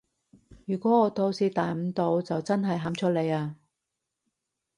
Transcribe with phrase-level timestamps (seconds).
[0.65, 3.55] 如果我到時彈唔到就真係喊出嚟啊